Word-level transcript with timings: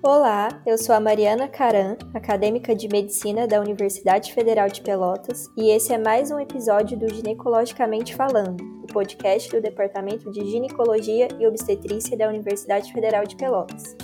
Olá, 0.00 0.62
eu 0.64 0.78
sou 0.78 0.94
a 0.94 1.00
Mariana 1.00 1.48
Caran, 1.48 1.96
acadêmica 2.14 2.72
de 2.72 2.86
medicina 2.86 3.48
da 3.48 3.60
Universidade 3.60 4.32
Federal 4.32 4.68
de 4.68 4.80
Pelotas, 4.80 5.50
e 5.56 5.70
esse 5.70 5.92
é 5.92 5.98
mais 5.98 6.30
um 6.30 6.38
episódio 6.38 6.96
do 6.96 7.12
Ginecologicamente 7.12 8.14
Falando, 8.14 8.62
o 8.80 8.86
podcast 8.86 9.50
do 9.50 9.60
Departamento 9.60 10.30
de 10.30 10.48
Ginecologia 10.48 11.26
e 11.40 11.46
Obstetrícia 11.48 12.16
da 12.16 12.28
Universidade 12.28 12.92
Federal 12.92 13.26
de 13.26 13.34
Pelotas. 13.34 13.96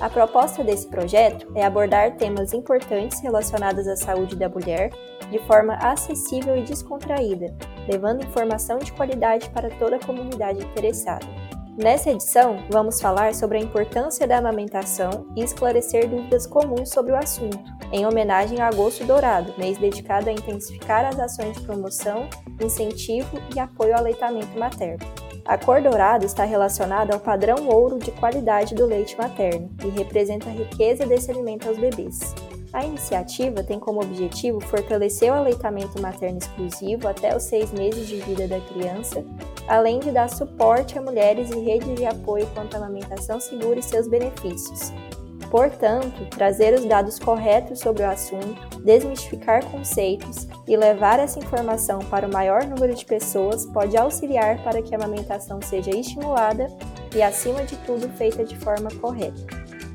A 0.00 0.08
proposta 0.08 0.62
desse 0.62 0.86
projeto 0.86 1.50
é 1.56 1.64
abordar 1.64 2.16
temas 2.16 2.52
importantes 2.52 3.20
relacionados 3.20 3.88
à 3.88 3.96
saúde 3.96 4.36
da 4.36 4.48
mulher 4.48 4.92
de 5.32 5.38
forma 5.48 5.74
acessível 5.74 6.56
e 6.56 6.62
descontraída, 6.62 7.52
levando 7.88 8.24
informação 8.24 8.78
de 8.78 8.92
qualidade 8.92 9.50
para 9.50 9.68
toda 9.68 9.96
a 9.96 10.06
comunidade 10.06 10.64
interessada. 10.64 11.39
Nessa 11.82 12.10
edição, 12.10 12.58
vamos 12.68 13.00
falar 13.00 13.34
sobre 13.34 13.56
a 13.56 13.60
importância 13.60 14.26
da 14.26 14.36
amamentação 14.36 15.26
e 15.34 15.42
esclarecer 15.42 16.10
dúvidas 16.10 16.46
comuns 16.46 16.90
sobre 16.90 17.12
o 17.12 17.16
assunto, 17.16 17.58
em 17.90 18.04
homenagem 18.04 18.60
a 18.60 18.68
Agosto 18.68 19.02
Dourado, 19.06 19.54
mês 19.56 19.78
dedicado 19.78 20.28
a 20.28 20.32
intensificar 20.32 21.06
as 21.06 21.18
ações 21.18 21.56
de 21.56 21.62
promoção, 21.62 22.28
incentivo 22.62 23.40
e 23.56 23.58
apoio 23.58 23.94
ao 23.94 24.00
aleitamento 24.00 24.58
materno. 24.58 25.06
A 25.46 25.56
cor 25.56 25.80
dourada 25.80 26.26
está 26.26 26.44
relacionada 26.44 27.14
ao 27.14 27.20
padrão 27.20 27.66
ouro 27.66 27.98
de 27.98 28.10
qualidade 28.10 28.74
do 28.74 28.84
leite 28.84 29.16
materno 29.16 29.70
e 29.82 29.88
representa 29.88 30.50
a 30.50 30.52
riqueza 30.52 31.06
desse 31.06 31.30
alimento 31.30 31.66
aos 31.66 31.78
bebês. 31.78 32.34
A 32.74 32.84
iniciativa 32.84 33.64
tem 33.64 33.80
como 33.80 34.02
objetivo 34.02 34.60
fortalecer 34.60 35.32
o 35.32 35.34
aleitamento 35.34 36.00
materno 36.00 36.38
exclusivo 36.38 37.08
até 37.08 37.34
os 37.34 37.44
seis 37.44 37.72
meses 37.72 38.06
de 38.06 38.16
vida 38.16 38.46
da 38.46 38.60
criança, 38.60 39.24
além 39.70 40.00
de 40.00 40.10
dar 40.10 40.28
suporte 40.28 40.98
a 40.98 41.02
mulheres 41.02 41.48
e 41.50 41.60
redes 41.60 41.94
de 41.94 42.04
apoio 42.04 42.44
quanto 42.52 42.74
à 42.74 42.78
amamentação 42.78 43.38
segura 43.38 43.78
e 43.78 43.82
seus 43.82 44.08
benefícios. 44.08 44.92
Portanto, 45.48 46.28
trazer 46.30 46.74
os 46.74 46.84
dados 46.84 47.20
corretos 47.20 47.78
sobre 47.78 48.02
o 48.02 48.10
assunto, 48.10 48.80
desmistificar 48.80 49.64
conceitos 49.66 50.48
e 50.66 50.76
levar 50.76 51.20
essa 51.20 51.38
informação 51.38 52.00
para 52.00 52.26
o 52.26 52.32
maior 52.32 52.64
número 52.64 52.94
de 52.94 53.04
pessoas 53.04 53.64
pode 53.66 53.96
auxiliar 53.96 54.62
para 54.64 54.82
que 54.82 54.92
a 54.92 54.98
amamentação 54.98 55.60
seja 55.62 55.90
estimulada 55.90 56.66
e, 57.14 57.22
acima 57.22 57.62
de 57.62 57.76
tudo, 57.78 58.08
feita 58.10 58.44
de 58.44 58.56
forma 58.58 58.90
correta. 59.00 59.40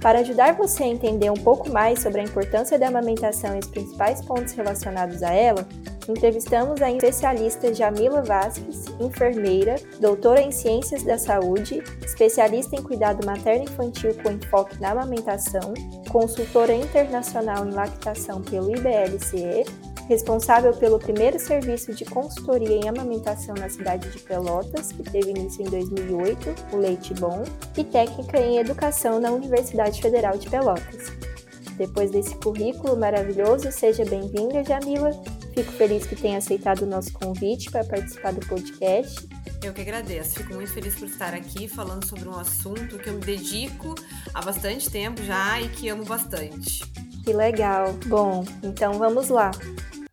Para 0.02 0.20
ajudar 0.20 0.54
você 0.56 0.84
a 0.84 0.88
entender 0.88 1.30
um 1.30 1.44
pouco 1.44 1.70
mais 1.70 2.00
sobre 2.00 2.22
a 2.22 2.24
importância 2.24 2.80
da 2.80 2.88
amamentação 2.88 3.56
e 3.56 3.60
os 3.60 3.68
principais 3.68 4.24
pontos 4.24 4.54
relacionados 4.54 5.22
a 5.24 5.34
ela, 5.34 5.68
entrevistamos 6.08 6.82
a 6.82 6.92
especialista 6.92 7.74
Jamila 7.74 8.22
Vasques, 8.22 8.86
enfermeira, 9.00 9.76
doutora 10.00 10.42
em 10.42 10.52
Ciências 10.52 11.04
da 11.04 11.18
Saúde, 11.18 11.84
especialista 12.06 12.76
em 12.76 12.84
cuidado 12.84 13.26
materno-infantil 13.26 14.16
com 14.22 14.32
enfoque 14.32 14.80
na 14.80 14.92
amamentação, 14.92 15.74
consultora 16.10 16.74
internacional 16.74 17.66
em 17.68 17.72
lactação 17.72 18.42
pelo 18.42 18.76
IBLCE 18.76 19.66
responsável 20.08 20.74
pelo 20.74 21.00
primeiro 21.00 21.40
serviço 21.40 21.94
de 21.94 22.06
consultoria 22.06 22.76
em 22.76 22.88
amamentação 22.88 23.56
na 23.56 23.70
cidade 23.70 24.10
de 24.10 24.20
Pelotas, 24.20 24.92
que 24.92 25.04
teve 25.04 25.32
início 25.32 25.66
em 25.66 25.70
2008, 25.70 26.56
o 26.74 26.78
Leite 26.78 27.14
Bom, 27.16 27.44
e 27.76 27.84
técnica 27.84 28.40
em 28.40 28.60
educação 28.60 29.20
na 29.20 29.32
Universidade 29.32 30.02
Federal 30.02 30.38
de 30.38 30.50
Pelotas. 30.50 31.12
Depois 31.78 32.12
desse 32.12 32.36
currículo 32.36 32.96
maravilhoso, 32.96 33.72
seja 33.72 34.06
bem-vinda, 34.06 34.64
Jamila. 34.64 35.12
Fico 35.56 35.72
feliz 35.72 36.06
que 36.06 36.18
tenha 36.18 36.38
aceitado 36.38 36.82
o 36.82 36.86
nosso 36.86 37.14
convite 37.14 37.72
para 37.72 37.86
participar 37.86 38.34
do 38.34 38.46
podcast. 38.46 39.26
Eu 39.64 39.74
que 39.74 39.80
agradeço. 39.80 40.36
Fico 40.36 40.54
muito 40.54 40.74
feliz 40.74 40.96
por 40.96 41.08
estar 41.08 41.34
aqui 41.34 41.70
falando 41.70 42.06
sobre 42.06 42.28
um 42.28 42.38
assunto 42.38 42.98
que 42.98 43.08
eu 43.08 43.14
me 43.14 43.22
dedico 43.22 43.96
há 44.34 44.42
bastante 44.42 44.92
tempo 44.92 45.24
já 45.24 45.62
e 45.62 45.70
que 45.70 45.88
amo 45.88 46.04
bastante. 46.04 46.84
Que 47.24 47.32
legal. 47.32 47.94
Bom, 48.06 48.44
então 48.62 48.96
vamos 48.96 49.30
lá. 49.30 49.52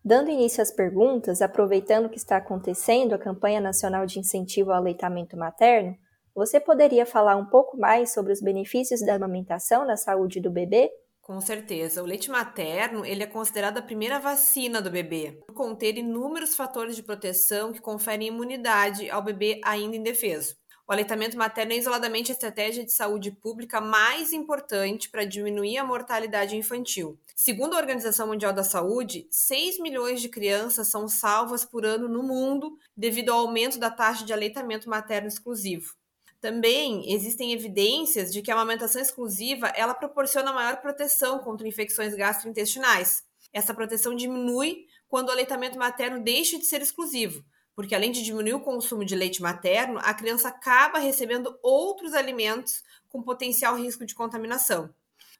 Dando 0.05 0.31
início 0.31 0.62
às 0.62 0.71
perguntas, 0.71 1.43
aproveitando 1.43 2.09
que 2.09 2.19
está 2.19 2.37
acontecendo 2.37 3.12
a 3.12 3.19
campanha 3.19 3.61
nacional 3.61 4.06
de 4.06 4.21
incentivo 4.21 4.71
ao 4.71 4.77
aleitamento 4.77 5.37
materno, 5.37 5.97
você 6.33 6.61
poderia 6.61 7.05
falar 7.05 7.34
um 7.34 7.47
pouco 7.47 7.77
mais 7.77 8.15
sobre 8.15 8.33
os 8.33 8.41
benefícios 8.41 9.05
da 9.05 9.16
amamentação 9.16 9.84
na 9.84 9.97
saúde 9.97 10.41
do 10.41 10.53
bebê? 10.53 10.89
Com 11.22 11.41
certeza. 11.41 12.03
O 12.03 12.06
leite 12.06 12.28
materno 12.28 13.06
ele 13.06 13.22
é 13.22 13.27
considerado 13.27 13.78
a 13.78 13.83
primeira 13.83 14.19
vacina 14.19 14.83
do 14.83 14.91
bebê, 14.91 15.41
por 15.47 15.55
conter 15.55 15.97
inúmeros 15.97 16.56
fatores 16.56 16.97
de 16.97 17.03
proteção 17.03 17.72
que 17.72 17.81
conferem 17.81 18.27
imunidade 18.27 19.09
ao 19.09 19.22
bebê 19.22 19.60
ainda 19.65 19.97
indefeso. 19.97 20.56
O 20.84 20.93
aleitamento 20.93 21.38
materno 21.38 21.72
é 21.72 21.77
isoladamente 21.77 22.33
a 22.33 22.34
estratégia 22.34 22.84
de 22.84 22.91
saúde 22.91 23.31
pública 23.31 23.81
mais 23.81 24.33
importante 24.33 25.09
para 25.09 25.25
diminuir 25.25 25.78
a 25.78 25.84
mortalidade 25.84 26.56
infantil. 26.56 27.16
Segundo 27.37 27.75
a 27.75 27.78
Organização 27.78 28.27
Mundial 28.27 28.53
da 28.53 28.65
Saúde, 28.65 29.28
6 29.31 29.78
milhões 29.78 30.21
de 30.21 30.28
crianças 30.28 30.89
são 30.89 31.06
salvas 31.06 31.65
por 31.65 31.87
ano 31.87 32.09
no 32.09 32.25
mundo 32.25 32.77
devido 32.97 33.31
ao 33.31 33.47
aumento 33.47 33.78
da 33.78 33.91
taxa 33.91 34.25
de 34.25 34.33
aleitamento 34.33 34.91
materno 34.91 35.28
exclusivo. 35.28 35.94
Também 36.42 37.08
existem 37.14 37.53
evidências 37.53 38.32
de 38.32 38.42
que 38.42 38.50
a 38.50 38.54
amamentação 38.54 39.00
exclusiva 39.00 39.69
ela 39.76 39.94
proporciona 39.94 40.53
maior 40.53 40.78
proteção 40.78 41.38
contra 41.38 41.69
infecções 41.69 42.16
gastrointestinais. 42.16 43.22
Essa 43.53 43.72
proteção 43.72 44.12
diminui 44.12 44.86
quando 45.06 45.28
o 45.28 45.30
aleitamento 45.30 45.78
materno 45.78 46.20
deixa 46.20 46.58
de 46.58 46.64
ser 46.64 46.82
exclusivo, 46.82 47.44
porque 47.76 47.94
além 47.94 48.10
de 48.10 48.25
diminuir 48.25 48.54
o 48.54 48.60
consumo 48.60 49.04
de 49.04 49.14
leite 49.14 49.41
materno, 49.41 50.00
a 50.03 50.12
criança 50.12 50.48
acaba 50.48 50.98
recebendo 50.98 51.56
outros 51.62 52.12
alimentos 52.12 52.82
com 53.09 53.22
potencial 53.22 53.76
risco 53.76 54.04
de 54.04 54.12
contaminação. 54.12 54.92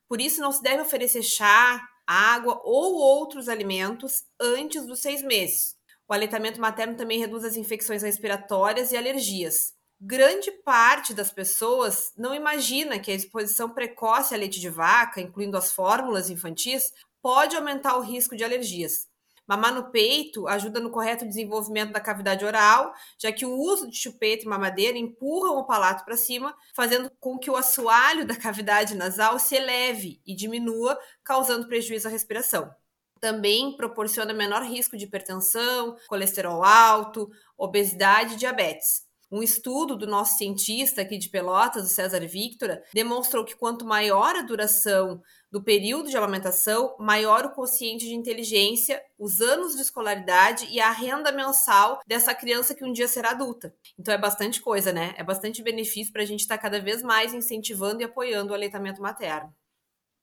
Por 0.07 0.21
isso, 0.21 0.41
não 0.41 0.53
se 0.53 0.63
deve 0.63 0.83
oferecer 0.83 1.25
chá, 1.25 1.85
água 2.07 2.61
ou 2.63 2.95
outros 2.95 3.49
alimentos 3.49 4.23
antes 4.39 4.87
dos 4.87 5.01
seis 5.01 5.21
meses. 5.21 5.77
O 6.07 6.13
aleitamento 6.13 6.61
materno 6.61 6.97
também 6.97 7.19
reduz 7.19 7.45
as 7.45 7.57
infecções 7.57 8.05
respiratórias 8.05 8.93
e 8.93 8.97
alergias. 8.97 9.75
Grande 10.05 10.51
parte 10.51 11.15
das 11.15 11.31
pessoas 11.31 12.13
não 12.17 12.35
imagina 12.35 12.99
que 12.99 13.13
a 13.13 13.15
exposição 13.15 13.71
precoce 13.71 14.35
a 14.35 14.37
leite 14.37 14.59
de 14.59 14.69
vaca, 14.69 15.21
incluindo 15.21 15.57
as 15.57 15.71
fórmulas 15.73 16.29
infantis, 16.29 16.93
pode 17.23 17.55
aumentar 17.55 17.97
o 17.97 18.01
risco 18.01 18.35
de 18.35 18.43
alergias. 18.43 19.07
Mamar 19.47 19.73
no 19.73 19.93
peito 19.93 20.49
ajuda 20.49 20.81
no 20.81 20.91
correto 20.91 21.25
desenvolvimento 21.25 21.93
da 21.93 22.01
cavidade 22.01 22.45
oral, 22.45 22.93
já 23.17 23.31
que 23.31 23.47
o 23.47 23.57
uso 23.57 23.89
de 23.89 23.97
chupeta 23.97 24.43
e 24.45 24.49
mamadeira 24.49 24.99
empurram 24.99 25.57
o 25.57 25.67
palato 25.67 26.05
para 26.05 26.17
cima, 26.17 26.53
fazendo 26.75 27.09
com 27.21 27.39
que 27.39 27.49
o 27.49 27.57
assoalho 27.57 28.27
da 28.27 28.35
cavidade 28.35 28.97
nasal 28.97 29.39
se 29.39 29.55
eleve 29.55 30.21
e 30.27 30.35
diminua, 30.35 30.99
causando 31.23 31.69
prejuízo 31.69 32.09
à 32.09 32.11
respiração. 32.11 32.75
Também 33.21 33.77
proporciona 33.77 34.35
menor 34.35 34.65
risco 34.65 34.97
de 34.97 35.05
hipertensão, 35.05 35.97
colesterol 36.09 36.65
alto, 36.65 37.31
obesidade 37.57 38.35
e 38.35 38.37
diabetes. 38.37 39.12
Um 39.33 39.43
estudo 39.43 39.97
do 39.97 40.07
nosso 40.07 40.37
cientista 40.37 41.01
aqui 41.01 41.17
de 41.17 41.31
Pelotas, 41.31 41.85
o 41.85 41.89
César 41.89 42.21
Victora, 42.21 42.83
demonstrou 42.93 43.47
que 43.47 43.57
quanto 43.57 43.83
maior 43.83 44.37
a 44.37 44.43
duração 44.43 45.23
do 45.51 45.63
período 45.65 46.11
de 46.11 46.17
amamentação, 46.19 46.95
maior 46.99 47.47
o 47.47 47.55
quociente 47.55 48.05
de 48.05 48.15
inteligência, 48.15 49.03
os 49.19 49.41
anos 49.41 49.75
de 49.75 49.81
escolaridade 49.81 50.69
e 50.71 50.79
a 50.83 50.91
renda 50.91 51.33
mensal 51.33 52.01
dessa 52.07 52.35
criança 52.35 52.75
que 52.75 52.85
um 52.85 52.93
dia 52.93 53.09
será 53.09 53.31
adulta. 53.31 53.75
Então 53.99 54.13
é 54.13 54.19
bastante 54.19 54.61
coisa, 54.61 54.93
né? 54.93 55.15
É 55.17 55.25
bastante 55.25 55.63
benefício 55.63 56.13
para 56.13 56.21
a 56.21 56.27
gente 56.27 56.41
estar 56.41 56.59
tá 56.59 56.63
cada 56.63 56.79
vez 56.79 57.03
mais 57.03 57.33
incentivando 57.33 58.03
e 58.03 58.05
apoiando 58.05 58.53
o 58.53 58.55
aleitamento 58.55 59.01
materno. 59.01 59.51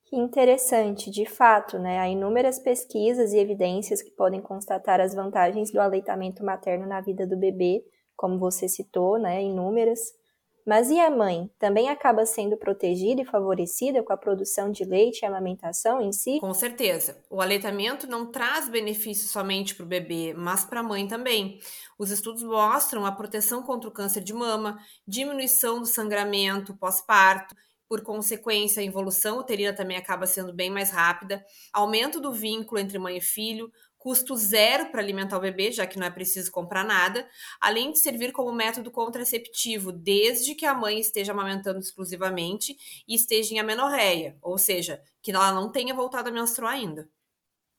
Que 0.05 0.17
interessante, 0.17 1.09
de 1.09 1.25
fato, 1.25 1.79
né? 1.79 1.99
Há 1.99 2.07
inúmeras 2.07 2.59
pesquisas 2.59 3.33
e 3.33 3.39
evidências 3.39 4.03
que 4.03 4.11
podem 4.11 4.39
constatar 4.39 5.01
as 5.01 5.15
vantagens 5.15 5.71
do 5.71 5.79
aleitamento 5.79 6.43
materno 6.43 6.85
na 6.85 7.01
vida 7.01 7.25
do 7.25 7.37
bebê, 7.37 7.83
como 8.19 8.37
você 8.37 8.67
citou, 8.67 9.17
né, 9.17 9.41
inúmeras. 9.41 10.13
Mas 10.67 10.91
e 10.91 10.99
a 10.99 11.09
mãe? 11.09 11.49
Também 11.57 11.87
acaba 11.87 12.25
sendo 12.25 12.57
protegida 12.57 13.21
e 13.21 13.25
favorecida 13.25 14.03
com 14.03 14.11
a 14.11 14.17
produção 14.17 14.69
de 14.69 14.83
leite 14.83 15.21
e 15.21 15.25
amamentação 15.25 16.01
em 16.01 16.11
si? 16.11 16.37
Com 16.41 16.53
certeza. 16.53 17.23
O 17.29 17.41
aleitamento 17.41 18.07
não 18.07 18.29
traz 18.29 18.67
benefícios 18.67 19.31
somente 19.31 19.73
para 19.73 19.85
o 19.85 19.87
bebê, 19.87 20.33
mas 20.35 20.65
para 20.65 20.81
a 20.81 20.83
mãe 20.83 21.07
também. 21.07 21.59
Os 21.97 22.11
estudos 22.11 22.43
mostram 22.43 23.05
a 23.05 23.11
proteção 23.13 23.63
contra 23.63 23.89
o 23.89 23.93
câncer 23.93 24.21
de 24.21 24.33
mama, 24.33 24.77
diminuição 25.07 25.79
do 25.79 25.85
sangramento 25.85 26.75
pós-parto, 26.75 27.55
por 27.89 28.03
consequência, 28.03 28.81
a 28.81 28.85
involução 28.85 29.39
uterina 29.39 29.73
também 29.73 29.97
acaba 29.97 30.27
sendo 30.27 30.53
bem 30.53 30.69
mais 30.69 30.91
rápida, 30.91 31.43
aumento 31.73 32.21
do 32.21 32.31
vínculo 32.31 32.79
entre 32.79 32.99
mãe 32.99 33.17
e 33.17 33.21
filho, 33.21 33.71
custo 33.99 34.35
zero 34.35 34.89
para 34.89 35.01
alimentar 35.01 35.37
o 35.37 35.41
bebê, 35.41 35.71
já 35.71 35.85
que 35.85 35.99
não 35.99 36.07
é 36.07 36.09
preciso 36.09 36.51
comprar 36.51 36.85
nada, 36.85 37.27
além 37.59 37.91
de 37.91 37.99
servir 37.99 38.31
como 38.31 38.51
método 38.51 38.89
contraceptivo 38.89 39.91
desde 39.91 40.55
que 40.55 40.65
a 40.65 40.73
mãe 40.73 40.99
esteja 40.99 41.33
amamentando 41.33 41.79
exclusivamente 41.79 42.75
e 43.07 43.13
esteja 43.13 43.53
em 43.53 43.59
amenorreia, 43.59 44.37
ou 44.41 44.57
seja, 44.57 45.01
que 45.21 45.31
ela 45.31 45.51
não 45.51 45.69
tenha 45.69 45.93
voltado 45.93 46.29
a 46.29 46.31
menstruar 46.31 46.73
ainda. 46.73 47.07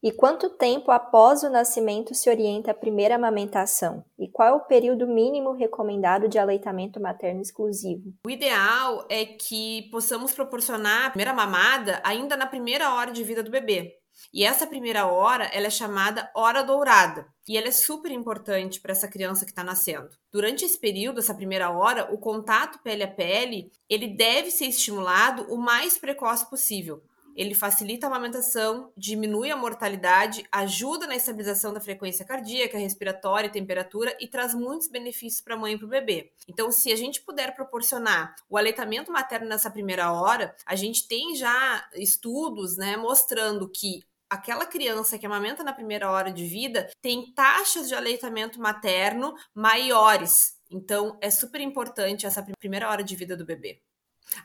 E 0.03 0.11
quanto 0.11 0.49
tempo 0.49 0.91
após 0.91 1.43
o 1.43 1.51
nascimento 1.51 2.15
se 2.15 2.31
orienta 2.31 2.71
a 2.71 2.75
primeira 2.75 3.17
amamentação? 3.17 4.03
E 4.19 4.29
qual 4.29 4.49
é 4.49 4.53
o 4.53 4.61
período 4.61 5.07
mínimo 5.07 5.53
recomendado 5.53 6.27
de 6.27 6.39
aleitamento 6.39 6.99
materno 6.99 7.43
exclusivo? 7.43 8.15
O 8.25 8.31
ideal 8.31 9.07
é 9.11 9.27
que 9.27 9.91
possamos 9.91 10.33
proporcionar 10.33 11.07
a 11.07 11.11
primeira 11.11 11.35
mamada 11.35 12.01
ainda 12.03 12.35
na 12.35 12.47
primeira 12.47 12.95
hora 12.95 13.11
de 13.11 13.23
vida 13.23 13.43
do 13.43 13.51
bebê. 13.51 14.00
E 14.33 14.45
essa 14.45 14.67
primeira 14.67 15.07
hora, 15.07 15.45
ela 15.47 15.67
é 15.67 15.71
chamada 15.71 16.31
hora 16.35 16.63
dourada, 16.63 17.27
e 17.49 17.57
ela 17.57 17.69
é 17.69 17.73
super 17.73 18.11
importante 18.11 18.81
para 18.81 18.93
essa 18.93 19.09
criança 19.09 19.45
que 19.45 19.51
está 19.51 19.65
nascendo. 19.65 20.11
Durante 20.33 20.65
esse 20.65 20.79
período, 20.79 21.21
essa 21.21 21.35
primeira 21.35 21.71
hora, 21.71 22.13
o 22.13 22.19
contato 22.19 22.79
pele 22.83 23.03
a 23.03 23.09
pele, 23.09 23.73
ele 23.89 24.09
deve 24.09 24.51
ser 24.51 24.67
estimulado 24.67 25.43
o 25.53 25.57
mais 25.57 25.99
precoce 25.99 26.49
possível, 26.49 27.03
ele 27.41 27.55
facilita 27.55 28.07
a 28.07 28.11
amamentação, 28.11 28.93
diminui 28.97 29.51
a 29.51 29.57
mortalidade, 29.57 30.47
ajuda 30.51 31.07
na 31.07 31.17
estabilização 31.17 31.73
da 31.73 31.81
frequência 31.81 32.25
cardíaca, 32.25 32.79
respiratória 32.79 33.49
e 33.49 33.51
temperatura 33.51 34.17
e 34.21 34.27
traz 34.27 34.55
muitos 34.55 34.89
benefícios 34.89 35.41
para 35.41 35.55
a 35.55 35.59
mãe 35.59 35.75
e 35.75 35.79
para 35.79 35.87
o 35.87 35.91
bebê. 35.91 36.33
Então, 36.49 36.71
se 36.71 36.93
a 36.93 36.97
gente 36.97 37.21
puder 37.23 37.55
proporcionar 37.55 38.35
o 38.49 38.59
aleitamento 38.59 39.13
materno 39.13 39.49
nessa 39.49 39.71
primeira 39.71 40.13
hora, 40.13 40.55
a 40.67 40.75
gente 40.75 41.07
tem 41.07 41.35
já 41.35 41.89
estudos 41.95 42.77
né, 42.77 42.97
mostrando 42.97 43.69
que 43.69 44.03
aquela 44.31 44.65
criança 44.65 45.19
que 45.19 45.27
amamenta 45.27 45.65
na 45.65 45.73
primeira 45.73 46.11
hora 46.11 46.33
de 46.33 46.47
vida 46.47 46.89
tem 47.03 47.35
taxas 47.35 47.89
de 47.89 47.95
aleitamento 47.95 48.61
materno 48.61 49.35
maiores. 49.55 50.55
Então, 50.71 51.19
é 51.21 51.31
super 51.31 51.61
importante 51.61 52.27
essa 52.27 52.47
primeira 52.61 52.89
hora 52.89 53.03
de 53.03 53.17
vida 53.17 53.37
do 53.37 53.45
bebê. 53.45 53.83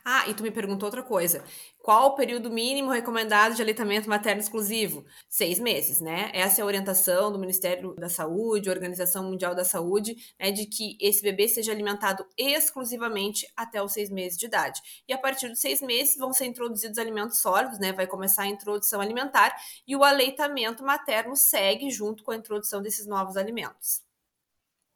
Ah, 0.03 0.27
e 0.27 0.33
tu 0.33 0.43
me 0.43 0.51
perguntou 0.51 0.87
outra 0.87 1.03
coisa. 1.03 1.43
Qual 1.79 2.07
o 2.07 2.15
período 2.15 2.49
mínimo 2.49 2.89
recomendado 2.89 3.53
de 3.53 3.61
aleitamento 3.61 4.09
materno 4.09 4.41
exclusivo? 4.41 5.05
Seis 5.29 5.59
meses, 5.59 6.01
né? 6.01 6.31
Essa 6.33 6.61
é 6.61 6.63
a 6.63 6.65
orientação 6.65 7.31
do 7.31 7.37
Ministério 7.37 7.93
da 7.95 8.09
Saúde, 8.09 8.69
Organização 8.69 9.23
Mundial 9.23 9.53
da 9.53 9.63
Saúde, 9.63 10.15
né, 10.39 10.51
de 10.51 10.65
que 10.65 10.97
esse 10.99 11.21
bebê 11.21 11.47
seja 11.47 11.71
alimentado 11.71 12.25
exclusivamente 12.35 13.47
até 13.55 13.81
os 13.83 13.93
seis 13.93 14.09
meses 14.09 14.37
de 14.37 14.47
idade. 14.47 14.81
E 15.07 15.13
a 15.13 15.17
partir 15.17 15.47
dos 15.47 15.59
seis 15.59 15.81
meses 15.81 16.17
vão 16.17 16.33
ser 16.33 16.45
introduzidos 16.45 16.97
alimentos 16.97 17.39
sólidos, 17.39 17.77
né? 17.77 17.93
Vai 17.93 18.07
começar 18.07 18.43
a 18.43 18.47
introdução 18.47 18.99
alimentar 18.99 19.55
e 19.87 19.95
o 19.95 20.03
aleitamento 20.03 20.83
materno 20.83 21.35
segue 21.35 21.91
junto 21.91 22.23
com 22.23 22.31
a 22.31 22.35
introdução 22.35 22.81
desses 22.81 23.05
novos 23.05 23.37
alimentos. 23.37 24.01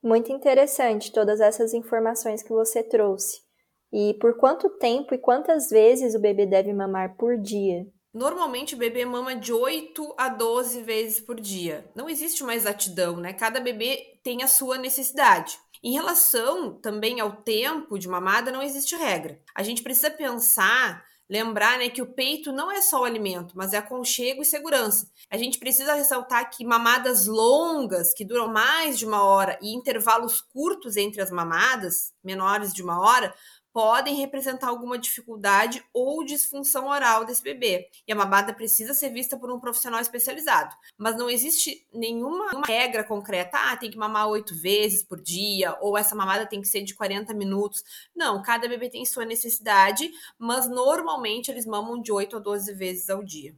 Muito 0.02 0.32
interessante 0.32 1.12
todas 1.12 1.42
essas 1.42 1.74
informações 1.74 2.42
que 2.42 2.50
você 2.50 2.82
trouxe. 2.82 3.49
E 3.92 4.14
por 4.16 4.38
quanto 4.38 4.70
tempo 4.70 5.14
e 5.14 5.18
quantas 5.18 5.70
vezes 5.70 6.14
o 6.14 6.20
bebê 6.20 6.46
deve 6.46 6.72
mamar 6.74 7.16
por 7.18 7.38
dia? 7.38 7.88
Normalmente 8.14 8.74
o 8.76 8.78
bebê 8.78 9.06
mama 9.06 9.36
de 9.36 9.54
8 9.54 10.16
a 10.18 10.30
12 10.30 10.82
vezes 10.82 11.20
por 11.20 11.40
dia. 11.40 11.90
Não 11.96 12.10
existe 12.10 12.44
uma 12.44 12.56
exatidão, 12.56 13.18
né? 13.18 13.34
Cada 13.34 13.60
bebê 13.60 14.20
tem 14.24 14.42
a 14.42 14.48
sua 14.48 14.78
necessidade. 14.78 15.60
Em 15.84 15.94
relação 15.94 16.74
também 16.74 17.20
ao 17.20 17.32
tempo 17.32 17.98
de 17.98 18.08
mamada, 18.08 18.52
não 18.52 18.62
existe 18.62 18.96
regra. 18.96 19.40
A 19.56 19.64
gente 19.64 19.82
precisa 19.82 20.12
pensar, 20.12 21.06
lembrar 21.30 21.78
né, 21.78 21.90
que 21.90 22.02
o 22.02 22.14
peito 22.14 22.52
não 22.52 22.70
é 22.70 22.82
só 22.82 23.02
o 23.02 23.06
alimento, 23.06 23.54
mas 23.56 23.72
é 23.72 23.78
aconchego 23.78 24.42
e 24.42 24.46
segurança. 24.46 25.10
A 25.30 25.38
gente 25.38 25.58
precisa 25.58 25.94
ressaltar 25.94 26.50
que 26.50 26.66
mamadas 26.66 27.28
longas, 27.28 28.14
que 28.14 28.26
duram 28.26 28.50
mais 28.50 28.98
de 29.00 29.06
uma 29.06 29.24
hora, 29.24 29.58
e 29.62 29.74
intervalos 29.74 30.42
curtos 30.42 30.98
entre 30.98 31.22
as 31.22 31.32
mamadas, 31.32 32.12
menores 32.22 32.74
de 32.74 32.84
uma 32.84 33.00
hora, 33.00 33.34
podem 33.74 34.16
representar 34.16 34.68
alguma 34.68 34.98
dificuldade 34.98 35.84
ou 35.94 36.24
disfunção 36.24 36.88
oral 36.88 37.26
desse 37.26 37.44
bebê. 37.44 37.90
E 38.08 38.12
a 38.12 38.16
mamada 38.16 38.54
precisa 38.54 38.94
ser 38.94 39.10
vista 39.10 39.38
por 39.38 39.52
um 39.52 39.60
profissional 39.60 40.00
especializado. 40.00 40.76
Mas 40.98 41.18
não 41.18 41.30
existe 41.30 41.88
nenhuma 41.94 42.64
regra 42.66 43.04
concreta, 43.04 43.58
ah, 43.58 43.78
tem 43.78 43.92
que 43.92 43.98
mamar 43.98 44.28
oito 44.28 44.56
vezes 44.56 45.04
por 45.04 45.22
dia, 45.22 45.78
ou 45.82 45.98
essa 45.98 46.16
mamada 46.16 46.46
tem 46.46 46.62
que 46.62 46.68
ser 46.68 46.82
de 46.82 46.96
40 46.96 47.34
minutos. 47.34 47.84
Não, 48.16 48.42
cada 48.42 48.68
bebê 48.68 48.90
tem 48.90 49.06
sua 49.06 49.26
necessidade, 49.26 50.12
mas 50.38 50.70
normalmente 50.70 51.52
eles 51.52 51.66
mamam 51.66 52.02
de 52.02 52.12
8 52.12 52.38
a 52.38 52.40
12 52.40 52.74
vezes 52.74 53.10
ao 53.10 53.24
dia. 53.24 53.56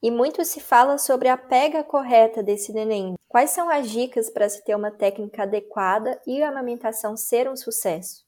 E 0.00 0.12
muito 0.12 0.44
se 0.44 0.60
fala 0.60 0.96
sobre 0.96 1.28
a 1.28 1.36
pega 1.36 1.82
correta 1.82 2.40
desse 2.40 2.72
neném. 2.72 3.14
Quais 3.26 3.50
são 3.50 3.68
as 3.68 3.90
dicas 3.90 4.30
para 4.30 4.48
se 4.48 4.64
ter 4.64 4.76
uma 4.76 4.92
técnica 4.92 5.42
adequada 5.42 6.20
e 6.24 6.40
a 6.40 6.50
amamentação 6.50 7.16
ser 7.16 7.50
um 7.50 7.56
sucesso? 7.56 8.27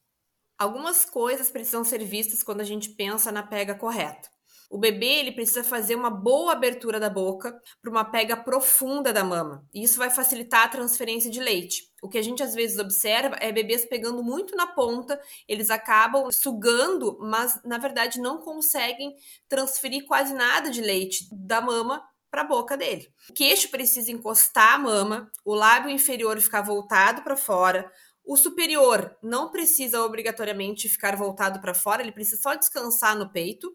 Algumas 0.60 1.06
coisas 1.06 1.50
precisam 1.50 1.82
ser 1.82 2.04
vistas 2.04 2.42
quando 2.42 2.60
a 2.60 2.64
gente 2.64 2.90
pensa 2.90 3.32
na 3.32 3.42
pega 3.42 3.74
correta. 3.74 4.28
O 4.68 4.76
bebê 4.76 5.06
ele 5.06 5.32
precisa 5.32 5.64
fazer 5.64 5.94
uma 5.94 6.10
boa 6.10 6.52
abertura 6.52 7.00
da 7.00 7.08
boca 7.08 7.58
para 7.80 7.90
uma 7.90 8.04
pega 8.04 8.36
profunda 8.36 9.10
da 9.10 9.24
mama. 9.24 9.66
E 9.72 9.82
isso 9.82 9.96
vai 9.96 10.10
facilitar 10.10 10.66
a 10.66 10.68
transferência 10.68 11.30
de 11.30 11.40
leite. 11.40 11.84
O 12.02 12.10
que 12.10 12.18
a 12.18 12.22
gente 12.22 12.42
às 12.42 12.52
vezes 12.54 12.78
observa 12.78 13.36
é 13.40 13.50
bebês 13.50 13.86
pegando 13.86 14.22
muito 14.22 14.54
na 14.54 14.66
ponta, 14.66 15.18
eles 15.48 15.70
acabam 15.70 16.30
sugando, 16.30 17.16
mas 17.22 17.58
na 17.64 17.78
verdade 17.78 18.20
não 18.20 18.42
conseguem 18.42 19.16
transferir 19.48 20.04
quase 20.06 20.34
nada 20.34 20.70
de 20.70 20.82
leite 20.82 21.26
da 21.32 21.62
mama 21.62 22.04
para 22.30 22.42
a 22.42 22.46
boca 22.46 22.76
dele. 22.76 23.08
O 23.28 23.32
queixo 23.32 23.70
precisa 23.70 24.12
encostar 24.12 24.74
a 24.74 24.78
mama, 24.78 25.30
o 25.44 25.54
lábio 25.54 25.90
inferior 25.90 26.40
ficar 26.40 26.62
voltado 26.62 27.22
para 27.22 27.36
fora, 27.36 27.90
o 28.24 28.36
superior 28.36 29.16
não 29.22 29.50
precisa 29.50 30.02
obrigatoriamente 30.02 30.88
ficar 30.88 31.16
voltado 31.16 31.60
para 31.60 31.74
fora, 31.74 32.02
ele 32.02 32.12
precisa 32.12 32.40
só 32.42 32.54
descansar 32.54 33.16
no 33.16 33.30
peito. 33.30 33.72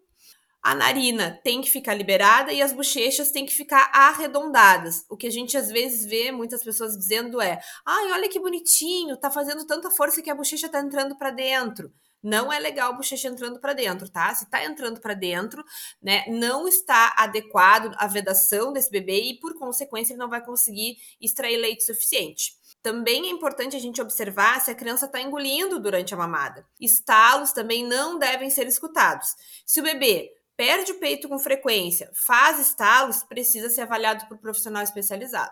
A 0.64 0.74
narina 0.74 1.40
tem 1.44 1.62
que 1.62 1.70
ficar 1.70 1.94
liberada 1.94 2.52
e 2.52 2.60
as 2.60 2.74
bochechas 2.74 3.30
têm 3.32 3.46
que 3.46 3.54
ficar 3.54 3.92
arredondadas. 3.94 5.06
O 5.10 5.16
que 5.16 5.28
a 5.28 5.32
gente 5.32 5.56
às 5.56 5.70
vezes 5.70 6.06
vê 6.10 6.32
muitas 6.32 6.64
pessoas 6.64 6.98
dizendo 6.98 7.40
é: 7.40 7.60
"Ai, 7.86 8.12
olha 8.14 8.28
que 8.30 8.40
bonitinho, 8.40 9.16
tá 9.18 9.30
fazendo 9.30 9.66
tanta 9.68 9.92
força 9.92 10.24
que 10.24 10.30
a 10.30 10.36
bochecha 10.36 10.68
tá 10.68 10.80
entrando 10.80 11.16
para 11.18 11.30
dentro". 11.30 11.94
Não 12.24 12.52
é 12.52 12.58
legal 12.60 12.92
a 12.92 12.96
bochecha 12.96 13.28
entrando 13.28 13.60
para 13.60 13.74
dentro, 13.74 14.10
tá? 14.10 14.34
Se 14.34 14.50
tá 14.50 14.66
entrando 14.66 15.00
para 15.00 15.14
dentro, 15.14 15.64
né, 16.02 16.26
não 16.28 16.68
está 16.68 17.14
adequado 17.18 17.94
a 18.00 18.08
vedação 18.08 18.74
desse 18.74 18.90
bebê 18.90 19.22
e 19.22 19.40
por 19.40 19.54
consequência 19.60 20.14
ele 20.14 20.20
não 20.20 20.30
vai 20.30 20.44
conseguir 20.44 20.98
extrair 21.22 21.58
leite 21.58 21.84
suficiente. 21.86 22.54
Também 22.86 23.26
é 23.26 23.32
importante 23.32 23.76
a 23.76 23.80
gente 23.80 24.00
observar 24.00 24.62
se 24.62 24.70
a 24.70 24.76
criança 24.76 25.08
está 25.08 25.20
engolindo 25.20 25.80
durante 25.80 26.14
a 26.14 26.18
mamada. 26.18 26.64
Estalos 26.80 27.52
também 27.52 27.84
não 27.84 28.20
devem 28.20 28.48
ser 28.52 28.68
escutados. 28.68 29.36
Se 29.66 29.80
o 29.80 29.84
bebê 29.84 30.32
perde 30.56 30.92
o 30.92 31.00
peito 31.00 31.28
com 31.28 31.40
frequência, 31.40 32.12
faz 32.14 32.60
estalos, 32.60 33.24
precisa 33.24 33.72
ser 33.72 33.82
avaliado 33.82 34.28
por 34.28 34.38
um 34.38 34.40
profissional 34.40 34.84
especializado. 34.84 35.52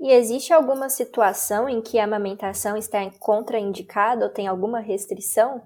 E 0.00 0.10
existe 0.10 0.52
alguma 0.52 0.88
situação 0.88 1.68
em 1.68 1.80
que 1.80 1.96
a 1.96 2.02
amamentação 2.02 2.76
está 2.76 3.08
contraindicada 3.20 4.24
ou 4.24 4.32
tem 4.32 4.48
alguma 4.48 4.80
restrição? 4.80 5.62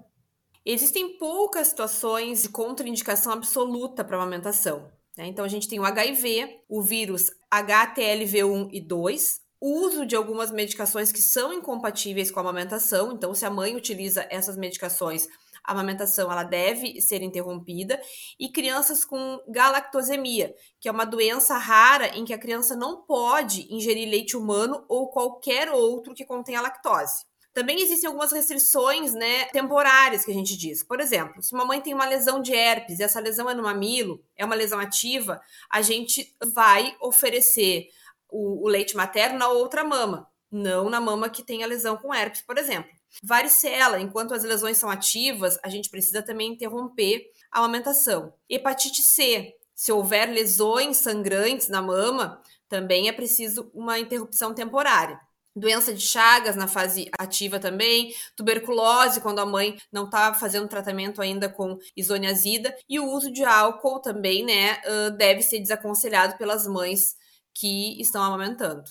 Existem 0.63 1.17
poucas 1.17 1.69
situações 1.69 2.43
de 2.43 2.49
contraindicação 2.49 3.33
absoluta 3.33 4.03
para 4.03 4.15
a 4.15 4.21
amamentação. 4.21 4.91
Né? 5.17 5.25
Então, 5.25 5.43
a 5.43 5.47
gente 5.47 5.67
tem 5.67 5.79
o 5.79 5.85
HIV, 5.85 6.61
o 6.69 6.83
vírus 6.83 7.31
HTLV1 7.51 8.69
e 8.71 8.79
2, 8.79 9.39
o 9.39 9.42
uso 9.65 10.05
de 10.05 10.15
algumas 10.15 10.51
medicações 10.51 11.11
que 11.11 11.21
são 11.21 11.53
incompatíveis 11.53 12.29
com 12.29 12.39
a 12.39 12.43
amamentação. 12.43 13.13
Então, 13.13 13.33
se 13.33 13.45
a 13.45 13.49
mãe 13.49 13.75
utiliza 13.75 14.27
essas 14.29 14.57
medicações, 14.57 15.27
a 15.63 15.71
amamentação 15.71 16.29
ela 16.29 16.43
deve 16.43 16.99
ser 16.99 17.21
interrompida. 17.21 18.01
E 18.37 18.49
crianças 18.49 19.05
com 19.05 19.41
galactosemia, 19.47 20.53
que 20.81 20.89
é 20.89 20.91
uma 20.91 21.05
doença 21.05 21.57
rara 21.57 22.09
em 22.17 22.25
que 22.25 22.33
a 22.33 22.37
criança 22.37 22.75
não 22.75 23.03
pode 23.03 23.73
ingerir 23.73 24.09
leite 24.09 24.35
humano 24.35 24.83
ou 24.89 25.07
qualquer 25.07 25.71
outro 25.71 26.13
que 26.13 26.25
contenha 26.25 26.61
lactose. 26.61 27.25
Também 27.53 27.79
existem 27.79 28.07
algumas 28.07 28.31
restrições, 28.31 29.13
né, 29.13 29.45
temporárias 29.45 30.25
que 30.25 30.31
a 30.31 30.33
gente 30.33 30.57
diz. 30.57 30.83
Por 30.83 30.99
exemplo, 30.99 31.41
se 31.41 31.53
uma 31.53 31.63
mãe 31.63 31.79
tem 31.79 31.93
uma 31.93 32.05
lesão 32.05 32.41
de 32.41 32.51
herpes 32.51 32.99
e 32.99 33.03
essa 33.03 33.19
lesão 33.19 33.47
é 33.47 33.53
no 33.53 33.61
mamilo, 33.61 34.19
é 34.35 34.43
uma 34.43 34.55
lesão 34.55 34.79
ativa, 34.79 35.39
a 35.69 35.81
gente 35.81 36.35
vai 36.53 36.95
oferecer 36.99 37.87
o, 38.33 38.65
o 38.65 38.67
leite 38.67 38.97
materno 38.97 39.37
na 39.37 39.47
outra 39.47 39.83
mama, 39.83 40.27
não 40.51 40.89
na 40.89 40.99
mama 40.99 41.29
que 41.29 41.43
tem 41.43 41.63
a 41.63 41.67
lesão 41.67 41.95
com 41.95 42.13
herpes, 42.13 42.41
por 42.41 42.57
exemplo. 42.57 42.91
Varicela, 43.23 43.99
enquanto 43.99 44.33
as 44.33 44.43
lesões 44.43 44.77
são 44.77 44.89
ativas, 44.89 45.59
a 45.63 45.69
gente 45.69 45.89
precisa 45.89 46.23
também 46.23 46.53
interromper 46.53 47.23
a 47.51 47.59
amamentação. 47.59 48.33
Hepatite 48.49 49.03
C, 49.03 49.53
se 49.75 49.91
houver 49.91 50.29
lesões 50.29 50.97
sangrantes 50.97 51.69
na 51.69 51.81
mama, 51.81 52.41
também 52.67 53.07
é 53.07 53.11
preciso 53.11 53.69
uma 53.73 53.99
interrupção 53.99 54.53
temporária. 54.53 55.19
Doença 55.55 55.93
de 55.93 56.01
Chagas 56.01 56.55
na 56.55 56.67
fase 56.67 57.11
ativa 57.19 57.59
também, 57.59 58.11
tuberculose 58.35 59.21
quando 59.21 59.37
a 59.37 59.45
mãe 59.45 59.77
não 59.91 60.05
está 60.05 60.33
fazendo 60.33 60.67
tratamento 60.67 61.21
ainda 61.21 61.47
com 61.47 61.77
isoniazida 61.95 62.75
e 62.89 62.99
o 62.99 63.05
uso 63.05 63.31
de 63.31 63.43
álcool 63.43 63.99
também, 64.01 64.43
né, 64.43 64.81
deve 65.15 65.43
ser 65.43 65.59
desaconselhado 65.59 66.35
pelas 66.39 66.65
mães 66.65 67.15
que 67.53 67.99
estão 68.01 68.21
amamentando. 68.21 68.83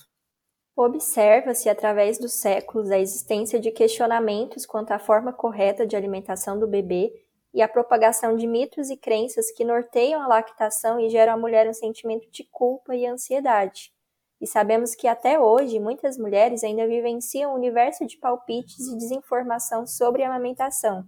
Observa-se 0.74 1.68
através 1.68 2.18
dos 2.18 2.32
séculos 2.32 2.90
a 2.90 2.98
existência 2.98 3.60
de 3.60 3.70
questionamentos 3.70 4.64
quanto 4.64 4.92
à 4.92 4.98
forma 4.98 5.32
correta 5.32 5.86
de 5.86 5.94
alimentação 5.94 6.58
do 6.58 6.66
bebê 6.66 7.12
e 7.52 7.60
a 7.60 7.68
propagação 7.68 8.34
de 8.34 8.46
mitos 8.46 8.88
e 8.88 8.96
crenças 8.96 9.50
que 9.50 9.64
norteiam 9.64 10.22
a 10.22 10.26
lactação 10.26 10.98
e 10.98 11.10
geram 11.10 11.34
à 11.34 11.36
mulher 11.36 11.68
um 11.68 11.74
sentimento 11.74 12.30
de 12.30 12.44
culpa 12.50 12.96
e 12.96 13.06
ansiedade. 13.06 13.92
E 14.40 14.46
sabemos 14.46 14.94
que 14.94 15.06
até 15.06 15.38
hoje 15.38 15.78
muitas 15.78 16.16
mulheres 16.16 16.64
ainda 16.64 16.86
vivenciam 16.86 17.52
um 17.52 17.54
universo 17.54 18.06
de 18.06 18.16
palpites 18.16 18.88
e 18.88 18.96
desinformação 18.96 19.86
sobre 19.86 20.22
a 20.22 20.28
amamentação. 20.28 21.04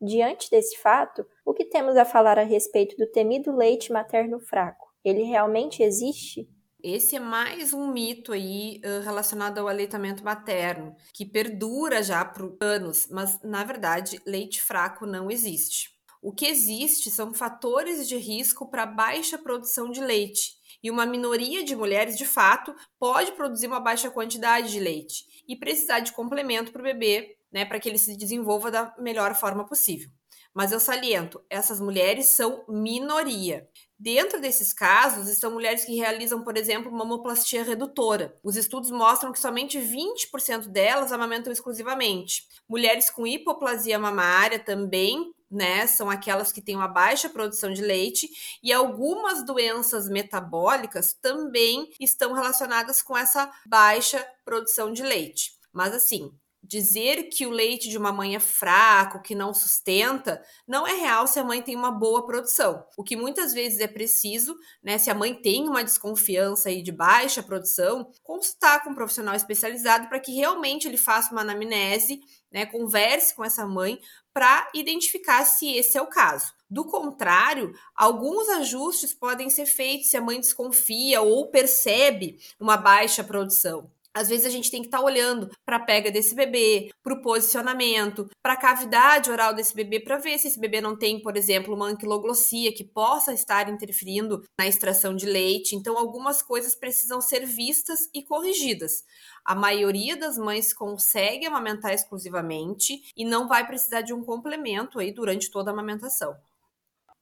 Diante 0.00 0.50
desse 0.50 0.78
fato, 0.78 1.26
o 1.44 1.54
que 1.54 1.64
temos 1.64 1.96
a 1.96 2.04
falar 2.04 2.38
a 2.38 2.42
respeito 2.42 2.94
do 2.96 3.10
temido 3.10 3.56
leite 3.56 3.90
materno 3.90 4.38
fraco? 4.38 4.86
Ele 5.02 5.22
realmente 5.22 5.82
existe? 5.82 6.46
Esse 6.88 7.16
é 7.16 7.18
mais 7.18 7.72
um 7.72 7.90
mito 7.92 8.32
aí 8.32 8.80
relacionado 9.02 9.58
ao 9.58 9.66
aleitamento 9.66 10.22
materno, 10.22 10.94
que 11.12 11.26
perdura 11.26 12.00
já 12.00 12.24
por 12.24 12.56
anos, 12.60 13.08
mas 13.10 13.42
na 13.42 13.64
verdade 13.64 14.22
leite 14.24 14.62
fraco 14.62 15.04
não 15.04 15.28
existe. 15.28 15.90
O 16.22 16.30
que 16.32 16.46
existe 16.46 17.10
são 17.10 17.34
fatores 17.34 18.06
de 18.06 18.16
risco 18.16 18.70
para 18.70 18.86
baixa 18.86 19.36
produção 19.36 19.90
de 19.90 20.00
leite, 20.00 20.52
e 20.80 20.88
uma 20.88 21.04
minoria 21.04 21.64
de 21.64 21.74
mulheres, 21.74 22.16
de 22.16 22.24
fato, 22.24 22.72
pode 23.00 23.32
produzir 23.32 23.66
uma 23.66 23.80
baixa 23.80 24.08
quantidade 24.08 24.70
de 24.70 24.78
leite 24.78 25.24
e 25.48 25.56
precisar 25.56 25.98
de 25.98 26.12
complemento 26.12 26.70
para 26.70 26.82
o 26.82 26.84
bebê, 26.84 27.36
né, 27.50 27.64
para 27.64 27.80
que 27.80 27.88
ele 27.88 27.98
se 27.98 28.16
desenvolva 28.16 28.70
da 28.70 28.94
melhor 28.96 29.34
forma 29.34 29.66
possível. 29.66 30.08
Mas 30.54 30.70
eu 30.70 30.78
saliento, 30.78 31.44
essas 31.50 31.80
mulheres 31.80 32.26
são 32.26 32.64
minoria. 32.68 33.68
Dentro 33.98 34.40
desses 34.40 34.74
casos, 34.74 35.28
estão 35.28 35.50
mulheres 35.50 35.84
que 35.84 35.96
realizam, 35.96 36.42
por 36.42 36.56
exemplo, 36.56 36.92
mamoplastia 36.92 37.64
redutora. 37.64 38.36
Os 38.42 38.54
estudos 38.54 38.90
mostram 38.90 39.32
que 39.32 39.38
somente 39.38 39.78
20% 39.78 40.68
delas 40.68 41.12
amamentam 41.12 41.50
exclusivamente. 41.50 42.46
Mulheres 42.68 43.08
com 43.08 43.26
hipoplasia 43.26 43.98
mamária 43.98 44.58
também 44.58 45.32
né, 45.50 45.86
são 45.86 46.10
aquelas 46.10 46.52
que 46.52 46.60
têm 46.60 46.76
uma 46.76 46.88
baixa 46.88 47.28
produção 47.28 47.72
de 47.72 47.80
leite, 47.80 48.58
e 48.62 48.72
algumas 48.72 49.44
doenças 49.44 50.08
metabólicas 50.08 51.14
também 51.14 51.90
estão 52.00 52.32
relacionadas 52.32 53.00
com 53.00 53.16
essa 53.16 53.50
baixa 53.64 54.26
produção 54.44 54.92
de 54.92 55.02
leite. 55.02 55.52
Mas 55.72 55.94
assim, 55.94 56.32
dizer 56.66 57.28
que 57.28 57.46
o 57.46 57.50
leite 57.50 57.88
de 57.88 57.96
uma 57.96 58.12
mãe 58.12 58.34
é 58.34 58.40
fraco, 58.40 59.22
que 59.22 59.34
não 59.34 59.54
sustenta, 59.54 60.42
não 60.66 60.86
é 60.86 60.94
real 60.94 61.26
se 61.26 61.38
a 61.38 61.44
mãe 61.44 61.62
tem 61.62 61.76
uma 61.76 61.90
boa 61.90 62.26
produção. 62.26 62.84
O 62.96 63.04
que 63.04 63.16
muitas 63.16 63.52
vezes 63.52 63.80
é 63.80 63.86
preciso, 63.86 64.56
né, 64.82 64.98
se 64.98 65.10
a 65.10 65.14
mãe 65.14 65.34
tem 65.34 65.68
uma 65.68 65.84
desconfiança 65.84 66.68
aí 66.68 66.82
de 66.82 66.92
baixa 66.92 67.42
produção, 67.42 68.10
consultar 68.22 68.82
com 68.82 68.90
um 68.90 68.94
profissional 68.94 69.34
especializado 69.34 70.08
para 70.08 70.20
que 70.20 70.34
realmente 70.34 70.88
ele 70.88 70.98
faça 70.98 71.32
uma 71.32 71.42
anamnese, 71.42 72.20
né, 72.50 72.66
converse 72.66 73.34
com 73.34 73.44
essa 73.44 73.66
mãe 73.66 74.00
para 74.32 74.68
identificar 74.74 75.44
se 75.44 75.74
esse 75.76 75.96
é 75.96 76.02
o 76.02 76.08
caso. 76.08 76.52
Do 76.68 76.84
contrário, 76.84 77.72
alguns 77.94 78.48
ajustes 78.48 79.14
podem 79.14 79.48
ser 79.48 79.66
feitos 79.66 80.10
se 80.10 80.16
a 80.16 80.20
mãe 80.20 80.40
desconfia 80.40 81.22
ou 81.22 81.50
percebe 81.50 82.38
uma 82.58 82.76
baixa 82.76 83.22
produção. 83.22 83.90
Às 84.16 84.30
vezes 84.30 84.46
a 84.46 84.50
gente 84.50 84.70
tem 84.70 84.80
que 84.80 84.86
estar 84.86 84.96
tá 84.96 85.04
olhando 85.04 85.50
para 85.62 85.76
a 85.76 85.84
pega 85.84 86.10
desse 86.10 86.34
bebê, 86.34 86.90
para 87.02 87.12
o 87.12 87.20
posicionamento, 87.20 88.26
para 88.42 88.54
a 88.54 88.56
cavidade 88.56 89.30
oral 89.30 89.52
desse 89.52 89.74
bebê, 89.74 90.00
para 90.00 90.16
ver 90.16 90.38
se 90.38 90.48
esse 90.48 90.58
bebê 90.58 90.80
não 90.80 90.96
tem, 90.96 91.20
por 91.20 91.36
exemplo, 91.36 91.74
uma 91.74 91.88
anquiloglossia 91.88 92.72
que 92.72 92.82
possa 92.82 93.34
estar 93.34 93.68
interferindo 93.68 94.42
na 94.58 94.66
extração 94.66 95.14
de 95.14 95.26
leite. 95.26 95.76
Então, 95.76 95.98
algumas 95.98 96.40
coisas 96.40 96.74
precisam 96.74 97.20
ser 97.20 97.44
vistas 97.44 98.08
e 98.14 98.22
corrigidas. 98.22 99.04
A 99.44 99.54
maioria 99.54 100.16
das 100.16 100.38
mães 100.38 100.72
consegue 100.72 101.44
amamentar 101.44 101.92
exclusivamente 101.92 103.12
e 103.14 103.22
não 103.22 103.46
vai 103.46 103.66
precisar 103.66 104.00
de 104.00 104.14
um 104.14 104.24
complemento 104.24 104.98
aí 104.98 105.12
durante 105.12 105.50
toda 105.50 105.70
a 105.70 105.74
amamentação. 105.74 106.34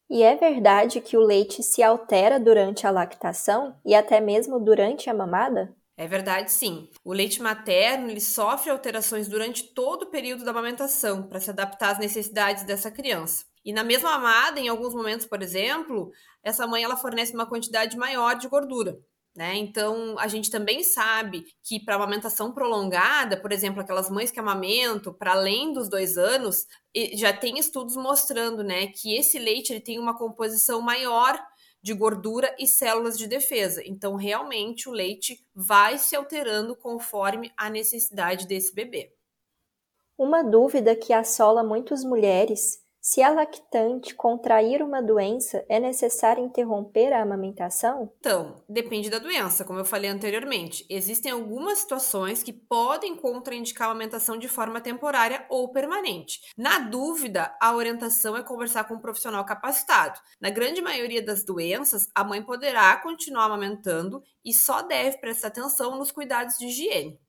E 0.08 0.22
é 0.22 0.36
verdade 0.36 1.00
que 1.00 1.16
o 1.16 1.20
leite 1.20 1.60
se 1.60 1.82
altera 1.82 2.38
durante 2.38 2.86
a 2.86 2.92
lactação 2.92 3.74
e 3.84 3.96
até 3.96 4.20
mesmo 4.20 4.60
durante 4.60 5.10
a 5.10 5.14
mamada? 5.14 5.74
É 5.96 6.08
verdade, 6.08 6.50
sim. 6.50 6.88
O 7.04 7.12
leite 7.12 7.40
materno 7.40 8.10
ele 8.10 8.20
sofre 8.20 8.70
alterações 8.70 9.28
durante 9.28 9.62
todo 9.72 10.02
o 10.04 10.10
período 10.10 10.44
da 10.44 10.50
amamentação 10.50 11.28
para 11.28 11.38
se 11.38 11.50
adaptar 11.50 11.92
às 11.92 11.98
necessidades 11.98 12.64
dessa 12.64 12.90
criança. 12.90 13.44
E 13.64 13.72
na 13.72 13.84
mesma 13.84 14.14
amada, 14.14 14.58
em 14.58 14.68
alguns 14.68 14.92
momentos, 14.92 15.24
por 15.24 15.40
exemplo, 15.40 16.10
essa 16.42 16.66
mãe 16.66 16.82
ela 16.82 16.96
fornece 16.96 17.32
uma 17.32 17.46
quantidade 17.46 17.96
maior 17.96 18.34
de 18.34 18.48
gordura. 18.48 18.98
Né? 19.36 19.56
Então, 19.56 20.16
a 20.18 20.28
gente 20.28 20.48
também 20.48 20.84
sabe 20.84 21.44
que 21.62 21.80
para 21.80 21.96
amamentação 21.96 22.52
prolongada, 22.52 23.36
por 23.36 23.50
exemplo, 23.50 23.80
aquelas 23.80 24.08
mães 24.08 24.30
que 24.30 24.38
amamentam 24.38 25.12
para 25.12 25.32
além 25.32 25.72
dos 25.72 25.88
dois 25.88 26.16
anos, 26.16 26.66
já 27.14 27.32
tem 27.32 27.58
estudos 27.58 27.96
mostrando 27.96 28.62
né, 28.62 28.86
que 28.88 29.16
esse 29.16 29.38
leite 29.38 29.72
ele 29.72 29.80
tem 29.80 29.98
uma 29.98 30.16
composição 30.16 30.80
maior 30.80 31.36
de 31.84 31.92
gordura 31.92 32.56
e 32.58 32.66
células 32.66 33.18
de 33.18 33.26
defesa. 33.26 33.82
Então, 33.84 34.14
realmente, 34.16 34.88
o 34.88 34.92
leite 34.92 35.46
vai 35.54 35.98
se 35.98 36.16
alterando 36.16 36.74
conforme 36.74 37.52
a 37.58 37.68
necessidade 37.68 38.46
desse 38.46 38.74
bebê. 38.74 39.14
Uma 40.16 40.42
dúvida 40.42 40.96
que 40.96 41.12
assola 41.12 41.62
muitas 41.62 42.02
mulheres 42.02 42.82
se 43.06 43.22
a 43.22 43.28
lactante 43.28 44.14
contrair 44.14 44.82
uma 44.82 45.02
doença, 45.02 45.62
é 45.68 45.78
necessário 45.78 46.42
interromper 46.42 47.12
a 47.12 47.20
amamentação? 47.20 48.10
Então, 48.18 48.62
depende 48.66 49.10
da 49.10 49.18
doença, 49.18 49.62
como 49.62 49.78
eu 49.78 49.84
falei 49.84 50.08
anteriormente. 50.08 50.86
Existem 50.88 51.30
algumas 51.30 51.80
situações 51.80 52.42
que 52.42 52.50
podem 52.50 53.14
contraindicar 53.14 53.88
a 53.88 53.90
amamentação 53.90 54.38
de 54.38 54.48
forma 54.48 54.80
temporária 54.80 55.44
ou 55.50 55.70
permanente. 55.70 56.40
Na 56.56 56.78
dúvida, 56.78 57.54
a 57.60 57.74
orientação 57.74 58.38
é 58.38 58.42
conversar 58.42 58.84
com 58.84 58.94
um 58.94 59.00
profissional 59.00 59.44
capacitado. 59.44 60.18
Na 60.40 60.48
grande 60.48 60.80
maioria 60.80 61.22
das 61.22 61.44
doenças, 61.44 62.08
a 62.14 62.24
mãe 62.24 62.42
poderá 62.42 62.96
continuar 62.96 63.44
amamentando 63.44 64.22
e 64.42 64.54
só 64.54 64.80
deve 64.80 65.18
prestar 65.18 65.48
atenção 65.48 65.98
nos 65.98 66.10
cuidados 66.10 66.56
de 66.56 66.68
higiene. 66.68 67.20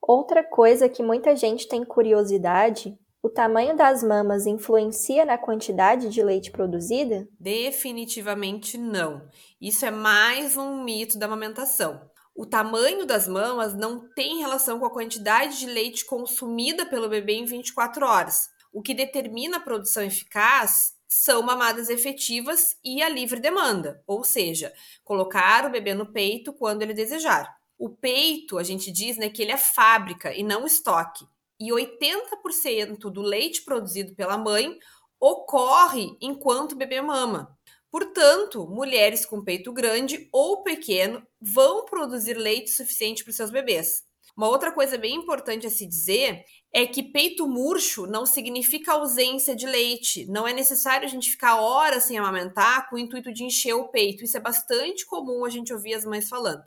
Outra 0.00 0.44
coisa 0.44 0.88
que 0.88 1.02
muita 1.02 1.34
gente 1.34 1.66
tem 1.66 1.84
curiosidade 1.84 2.96
o 3.24 3.30
tamanho 3.30 3.74
das 3.74 4.02
mamas 4.02 4.44
influencia 4.44 5.24
na 5.24 5.38
quantidade 5.38 6.10
de 6.10 6.22
leite 6.22 6.50
produzida? 6.50 7.26
Definitivamente 7.40 8.76
não. 8.76 9.26
Isso 9.58 9.86
é 9.86 9.90
mais 9.90 10.58
um 10.58 10.84
mito 10.84 11.18
da 11.18 11.24
amamentação. 11.24 12.02
O 12.36 12.44
tamanho 12.44 13.06
das 13.06 13.26
mamas 13.26 13.72
não 13.72 14.12
tem 14.12 14.40
relação 14.40 14.78
com 14.78 14.84
a 14.84 14.92
quantidade 14.92 15.58
de 15.58 15.64
leite 15.64 16.04
consumida 16.04 16.84
pelo 16.84 17.08
bebê 17.08 17.32
em 17.32 17.46
24 17.46 18.04
horas. 18.04 18.50
O 18.70 18.82
que 18.82 18.92
determina 18.92 19.56
a 19.56 19.60
produção 19.60 20.02
eficaz 20.02 20.92
são 21.08 21.40
mamadas 21.40 21.88
efetivas 21.88 22.76
e 22.84 23.02
a 23.02 23.08
livre 23.08 23.40
demanda, 23.40 24.02
ou 24.06 24.22
seja, 24.22 24.70
colocar 25.02 25.64
o 25.64 25.70
bebê 25.70 25.94
no 25.94 26.12
peito 26.12 26.52
quando 26.52 26.82
ele 26.82 26.92
desejar. 26.92 27.56
O 27.78 27.88
peito, 27.88 28.58
a 28.58 28.62
gente 28.62 28.92
diz, 28.92 29.16
né, 29.16 29.30
que 29.30 29.40
ele 29.40 29.52
é 29.52 29.56
fábrica 29.56 30.34
e 30.34 30.42
não 30.42 30.66
estoque 30.66 31.24
e 31.60 31.70
80% 31.70 33.10
do 33.10 33.22
leite 33.22 33.64
produzido 33.64 34.14
pela 34.14 34.36
mãe 34.36 34.76
ocorre 35.20 36.16
enquanto 36.20 36.72
o 36.72 36.76
bebê 36.76 37.00
mama. 37.00 37.56
Portanto, 37.90 38.66
mulheres 38.66 39.24
com 39.24 39.42
peito 39.42 39.72
grande 39.72 40.28
ou 40.32 40.62
pequeno 40.62 41.24
vão 41.40 41.84
produzir 41.84 42.34
leite 42.34 42.70
suficiente 42.70 43.22
para 43.22 43.32
seus 43.32 43.50
bebês. 43.50 44.02
Uma 44.36 44.48
outra 44.48 44.72
coisa 44.72 44.98
bem 44.98 45.14
importante 45.14 45.64
a 45.64 45.70
se 45.70 45.86
dizer 45.86 46.42
é 46.72 46.84
que 46.86 47.04
peito 47.04 47.46
murcho 47.46 48.04
não 48.04 48.26
significa 48.26 48.94
ausência 48.94 49.54
de 49.54 49.64
leite. 49.64 50.26
Não 50.26 50.46
é 50.46 50.52
necessário 50.52 51.06
a 51.06 51.08
gente 51.08 51.30
ficar 51.30 51.60
horas 51.60 52.02
sem 52.02 52.18
amamentar 52.18 52.90
com 52.90 52.96
o 52.96 52.98
intuito 52.98 53.32
de 53.32 53.44
encher 53.44 53.74
o 53.74 53.88
peito. 53.88 54.24
Isso 54.24 54.36
é 54.36 54.40
bastante 54.40 55.06
comum 55.06 55.44
a 55.44 55.50
gente 55.50 55.72
ouvir 55.72 55.94
as 55.94 56.04
mães 56.04 56.28
falando. 56.28 56.64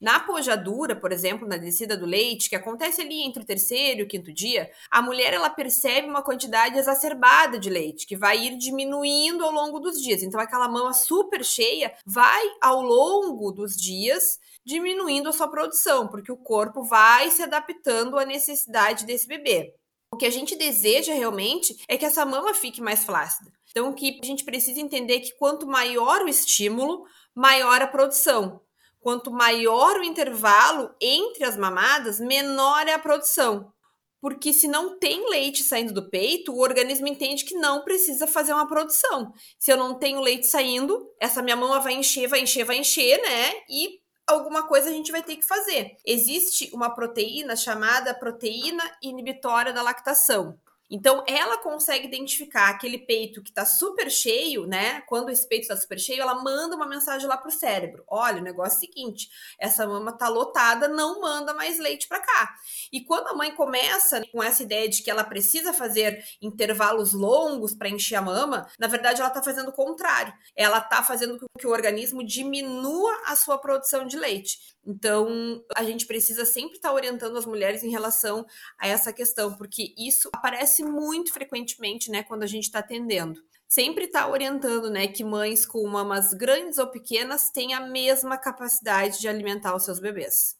Na 0.00 0.18
pojadura, 0.18 0.96
por 0.96 1.12
exemplo, 1.12 1.46
na 1.46 1.58
descida 1.58 1.94
do 1.94 2.06
leite, 2.06 2.48
que 2.48 2.56
acontece 2.56 3.02
ali 3.02 3.20
entre 3.20 3.42
o 3.42 3.46
terceiro 3.46 4.00
e 4.00 4.02
o 4.04 4.08
quinto 4.08 4.32
dia, 4.32 4.70
a 4.90 5.02
mulher 5.02 5.34
ela 5.34 5.50
percebe 5.50 6.08
uma 6.08 6.22
quantidade 6.22 6.78
exacerbada 6.78 7.58
de 7.58 7.68
leite, 7.68 8.06
que 8.06 8.16
vai 8.16 8.38
ir 8.38 8.56
diminuindo 8.56 9.44
ao 9.44 9.52
longo 9.52 9.78
dos 9.78 10.00
dias. 10.00 10.22
Então, 10.22 10.40
aquela 10.40 10.68
mama 10.68 10.94
super 10.94 11.44
cheia 11.44 11.92
vai, 12.06 12.42
ao 12.62 12.80
longo 12.80 13.52
dos 13.52 13.76
dias, 13.76 14.38
diminuindo 14.64 15.28
a 15.28 15.32
sua 15.32 15.48
produção, 15.48 16.08
porque 16.08 16.32
o 16.32 16.36
corpo 16.36 16.82
vai 16.82 17.30
se 17.30 17.42
adaptando 17.42 18.18
à 18.18 18.24
necessidade 18.24 19.04
desse 19.04 19.28
bebê. 19.28 19.74
O 20.12 20.16
que 20.16 20.24
a 20.24 20.30
gente 20.30 20.56
deseja 20.56 21.12
realmente 21.12 21.76
é 21.86 21.98
que 21.98 22.06
essa 22.06 22.24
mama 22.24 22.54
fique 22.54 22.80
mais 22.80 23.04
flácida. 23.04 23.52
Então, 23.70 23.90
o 23.90 23.94
que 23.94 24.18
a 24.22 24.26
gente 24.26 24.44
precisa 24.44 24.80
entender 24.80 25.16
é 25.16 25.20
que 25.20 25.36
quanto 25.36 25.66
maior 25.66 26.22
o 26.22 26.28
estímulo, 26.28 27.04
maior 27.34 27.82
a 27.82 27.86
produção. 27.86 28.60
Quanto 29.00 29.30
maior 29.30 29.96
o 29.96 30.04
intervalo 30.04 30.94
entre 31.00 31.44
as 31.44 31.56
mamadas, 31.56 32.20
menor 32.20 32.86
é 32.86 32.92
a 32.92 32.98
produção. 32.98 33.72
Porque 34.20 34.52
se 34.52 34.68
não 34.68 34.98
tem 34.98 35.30
leite 35.30 35.62
saindo 35.62 35.94
do 35.94 36.10
peito, 36.10 36.52
o 36.52 36.60
organismo 36.60 37.08
entende 37.08 37.44
que 37.44 37.54
não 37.54 37.82
precisa 37.82 38.26
fazer 38.26 38.52
uma 38.52 38.68
produção. 38.68 39.32
Se 39.58 39.72
eu 39.72 39.78
não 39.78 39.98
tenho 39.98 40.20
leite 40.20 40.46
saindo, 40.46 41.10
essa 41.18 41.40
minha 41.40 41.56
mama 41.56 41.80
vai 41.80 41.94
encher, 41.94 42.28
vai 42.28 42.40
encher, 42.40 42.64
vai 42.64 42.76
encher, 42.76 43.20
né? 43.22 43.52
E 43.68 43.98
alguma 44.26 44.66
coisa 44.66 44.90
a 44.90 44.92
gente 44.92 45.10
vai 45.10 45.22
ter 45.22 45.36
que 45.36 45.46
fazer. 45.46 45.96
Existe 46.04 46.70
uma 46.74 46.90
proteína 46.94 47.56
chamada 47.56 48.14
proteína 48.14 48.84
inibitória 49.02 49.72
da 49.72 49.82
lactação. 49.82 50.58
Então, 50.90 51.22
ela 51.26 51.56
consegue 51.58 52.08
identificar 52.08 52.68
aquele 52.68 52.98
peito 52.98 53.42
que 53.42 53.52
tá 53.52 53.64
super 53.64 54.10
cheio, 54.10 54.66
né? 54.66 55.02
Quando 55.02 55.30
esse 55.30 55.48
peito 55.48 55.68
tá 55.68 55.76
super 55.76 55.98
cheio, 55.98 56.20
ela 56.20 56.42
manda 56.42 56.74
uma 56.74 56.86
mensagem 56.86 57.28
lá 57.28 57.36
pro 57.36 57.50
cérebro. 57.50 58.02
Olha, 58.08 58.40
o 58.40 58.44
negócio 58.44 58.74
é 58.74 58.76
o 58.76 58.80
seguinte, 58.80 59.30
essa 59.58 59.86
mama 59.86 60.12
tá 60.12 60.28
lotada, 60.28 60.88
não 60.88 61.20
manda 61.20 61.54
mais 61.54 61.78
leite 61.78 62.08
para 62.08 62.20
cá. 62.20 62.54
E 62.92 63.04
quando 63.04 63.28
a 63.28 63.34
mãe 63.34 63.54
começa 63.54 64.20
com 64.32 64.42
essa 64.42 64.64
ideia 64.64 64.88
de 64.88 65.02
que 65.02 65.10
ela 65.10 65.22
precisa 65.22 65.72
fazer 65.72 66.24
intervalos 66.42 67.12
longos 67.12 67.74
para 67.74 67.88
encher 67.88 68.16
a 68.16 68.22
mama, 68.22 68.68
na 68.78 68.88
verdade 68.88 69.20
ela 69.20 69.30
tá 69.30 69.42
fazendo 69.42 69.68
o 69.68 69.72
contrário. 69.72 70.32
Ela 70.56 70.80
tá 70.80 71.02
fazendo 71.02 71.38
com 71.38 71.46
que 71.58 71.66
o 71.66 71.70
organismo 71.70 72.24
diminua 72.26 73.12
a 73.26 73.36
sua 73.36 73.58
produção 73.58 74.06
de 74.06 74.16
leite. 74.16 74.58
Então, 74.84 75.62
a 75.76 75.84
gente 75.84 76.06
precisa 76.06 76.44
sempre 76.44 76.76
estar 76.76 76.88
tá 76.88 76.94
orientando 76.94 77.36
as 77.36 77.46
mulheres 77.46 77.84
em 77.84 77.90
relação 77.90 78.46
a 78.78 78.88
essa 78.88 79.12
questão, 79.12 79.54
porque 79.54 79.94
isso 79.96 80.28
aparece 80.34 80.79
muito 80.82 81.32
frequentemente, 81.32 82.10
né, 82.10 82.22
quando 82.22 82.42
a 82.42 82.46
gente 82.46 82.64
está 82.64 82.80
atendendo. 82.80 83.40
Sempre 83.68 84.04
está 84.04 84.28
orientando, 84.28 84.90
né, 84.90 85.06
que 85.06 85.22
mães 85.22 85.64
com 85.64 85.86
mamas 85.86 86.34
grandes 86.34 86.78
ou 86.78 86.88
pequenas 86.88 87.50
têm 87.50 87.74
a 87.74 87.80
mesma 87.80 88.36
capacidade 88.36 89.20
de 89.20 89.28
alimentar 89.28 89.74
os 89.74 89.84
seus 89.84 90.00
bebês. 90.00 90.56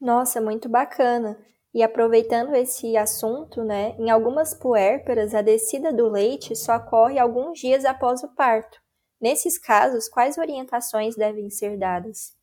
Nossa, 0.00 0.40
muito 0.40 0.68
bacana. 0.68 1.38
E 1.74 1.82
aproveitando 1.82 2.54
esse 2.54 2.96
assunto, 2.96 3.64
né, 3.64 3.96
em 3.98 4.10
algumas 4.10 4.54
puérperas 4.54 5.34
a 5.34 5.42
descida 5.42 5.92
do 5.92 6.08
leite 6.08 6.54
só 6.54 6.76
ocorre 6.76 7.18
alguns 7.18 7.58
dias 7.58 7.84
após 7.84 8.22
o 8.22 8.34
parto. 8.34 8.78
Nesses 9.20 9.58
casos, 9.58 10.08
quais 10.08 10.36
orientações 10.38 11.16
devem 11.16 11.48
ser 11.48 11.78
dadas? 11.78 12.36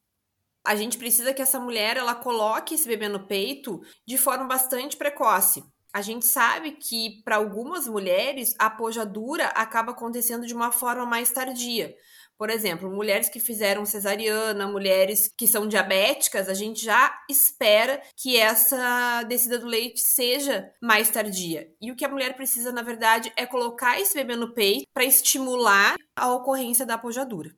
a 0.70 0.76
gente 0.76 0.98
precisa 0.98 1.34
que 1.34 1.42
essa 1.42 1.60
mulher 1.60 1.98
ela 1.98 2.14
coloque 2.14 2.76
esse 2.76 2.88
bebê 2.88 3.08
no 3.08 3.26
peito 3.26 3.82
de 4.06 4.18
forma 4.18 4.46
bastante 4.46 4.98
precoce. 4.98 5.64
A 5.94 6.02
gente 6.02 6.26
sabe 6.26 6.72
que 6.74 7.22
para 7.24 7.38
algumas 7.38 7.88
mulheres 7.88 8.56
a 8.60 8.70
pojadura 8.70 9.48
acaba 9.48 9.92
acontecendo 9.92 10.46
de 10.46 10.54
uma 10.54 10.72
forma 10.72 11.06
mais 11.06 11.32
tardia. 11.32 11.96
Por 12.38 12.50
exemplo, 12.50 12.90
mulheres 12.90 13.28
que 13.28 13.40
fizeram 13.40 13.86
cesariana, 13.86 14.66
mulheres 14.66 15.30
que 15.36 15.46
são 15.46 15.68
diabéticas, 15.68 16.48
a 16.48 16.54
gente 16.54 16.86
já 16.86 17.14
espera 17.30 18.02
que 18.16 18.38
essa 18.38 19.24
descida 19.24 19.60
do 19.60 19.66
leite 19.68 20.00
seja 20.00 20.72
mais 20.82 21.10
tardia. 21.10 21.70
E 21.82 21.92
o 21.92 21.98
que 21.98 22.06
a 22.06 22.10
mulher 22.10 22.38
precisa, 22.38 22.72
na 22.72 22.82
verdade, 22.82 23.30
é 23.36 23.46
colocar 23.46 24.00
esse 24.00 24.14
bebê 24.14 24.38
no 24.38 24.54
peito 24.54 24.86
para 24.94 25.04
estimular 25.04 25.96
a 26.16 26.34
ocorrência 26.34 26.86
da 26.86 26.98
pojadura. 26.98 27.54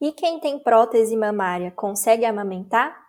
E 0.00 0.12
quem 0.12 0.40
tem 0.40 0.58
prótese 0.58 1.14
mamária 1.14 1.70
consegue 1.70 2.24
amamentar? 2.24 3.05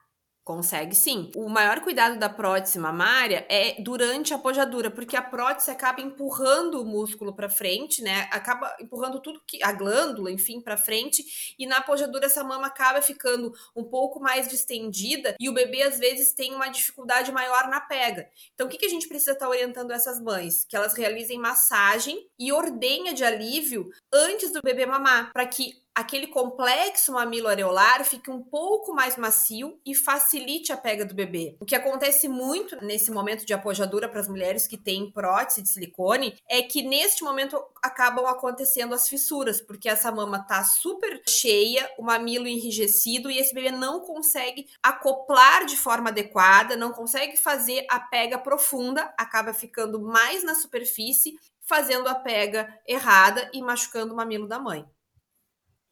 Consegue 0.48 0.96
sim. 0.96 1.30
O 1.36 1.50
maior 1.50 1.82
cuidado 1.82 2.18
da 2.18 2.30
prótese 2.30 2.80
mamária 2.80 3.46
é 3.50 3.82
durante 3.82 4.34
a 4.34 4.38
pojadura, 4.38 4.90
porque 4.90 5.18
a 5.18 5.22
prótese 5.22 5.70
acaba 5.70 6.00
empurrando 6.00 6.82
o 6.82 6.86
músculo 6.86 7.36
para 7.36 7.50
frente, 7.50 8.02
né? 8.02 8.30
Acaba 8.32 8.74
empurrando 8.80 9.22
tudo 9.22 9.44
que 9.46 9.62
a 9.62 9.74
glândula, 9.74 10.32
enfim, 10.32 10.62
para 10.62 10.78
frente, 10.78 11.54
e 11.60 11.66
na 11.68 11.82
pojadura 11.82 12.28
essa 12.28 12.46
mama 12.46 12.68
acaba 12.68 13.02
ficando 13.02 13.52
um 13.76 13.84
pouco 13.84 14.22
mais 14.22 14.48
distendida 14.48 15.36
e 15.38 15.50
o 15.50 15.54
bebê 15.54 15.82
às 15.82 16.00
vezes 16.00 16.32
tem 16.34 16.56
uma 16.56 16.70
dificuldade 16.70 17.30
maior 17.30 17.68
na 17.68 17.82
pega. 17.82 18.30
Então 18.54 18.68
o 18.68 18.70
que, 18.70 18.78
que 18.78 18.86
a 18.86 18.90
gente 18.90 19.10
precisa 19.10 19.34
estar 19.34 19.48
tá 19.48 19.52
orientando 19.52 19.92
essas 19.92 20.22
mães? 20.22 20.64
Que 20.64 20.78
elas 20.78 20.94
realizem 20.94 21.38
massagem 21.38 22.26
e 22.40 22.54
ordenha 22.54 23.14
de 23.14 23.26
alívio 23.26 23.90
antes 24.14 24.54
do 24.54 24.62
bebê 24.62 24.86
mamar, 24.86 25.34
para 25.34 25.46
que 25.46 25.74
aquele 25.98 26.28
complexo 26.28 27.12
mamilo 27.12 27.48
areolar 27.48 28.06
fique 28.06 28.30
um 28.30 28.40
pouco 28.40 28.94
mais 28.94 29.18
macio 29.18 29.80
e 29.84 29.96
facilite 29.96 30.72
a 30.72 30.78
pega 30.78 31.04
do 31.04 31.16
bebê. 31.16 31.58
O 31.60 31.66
que 31.66 31.74
acontece 31.74 32.28
muito 32.28 32.76
nesse 32.86 33.10
momento 33.10 33.44
de 33.44 33.52
apojadura 33.52 34.08
para 34.08 34.20
as 34.20 34.28
mulheres 34.28 34.68
que 34.68 34.78
têm 34.78 35.12
prótese 35.12 35.64
de 35.64 35.70
silicone 35.70 36.38
é 36.48 36.62
que 36.62 36.84
neste 36.84 37.24
momento 37.24 37.60
acabam 37.82 38.28
acontecendo 38.28 38.94
as 38.94 39.10
fissuras, 39.10 39.60
porque 39.60 39.90
essa 39.90 40.12
mama 40.12 40.38
tá 40.38 40.64
super 40.64 41.20
cheia, 41.28 41.90
o 41.98 42.04
mamilo 42.04 42.48
enrijecido 42.48 43.32
e 43.32 43.40
esse 43.40 43.56
bebê 43.56 43.72
não 43.72 44.02
consegue 44.02 44.68
acoplar 44.84 45.66
de 45.66 45.76
forma 45.76 46.10
adequada, 46.12 46.76
não 46.76 46.92
consegue 46.92 47.38
fazer 47.38 47.88
a 47.90 48.00
pega 48.00 48.38
profunda, 48.38 49.12
acaba 49.18 49.52
ficando 49.52 50.00
mais 50.00 50.44
na 50.44 50.54
superfície, 50.54 51.40
fazendo 51.64 52.08
a 52.08 52.14
pega 52.14 52.72
errada 52.86 53.50
e 53.52 53.64
machucando 53.64 54.14
o 54.14 54.16
mamilo 54.16 54.48
da 54.48 54.60
mãe. 54.60 54.86